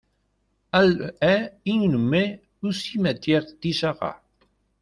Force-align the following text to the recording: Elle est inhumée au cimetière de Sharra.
Elle 0.73 1.13
est 1.21 1.53
inhumée 1.63 2.41
au 2.63 2.71
cimetière 2.71 3.45
de 3.45 3.71
Sharra. 3.71 4.19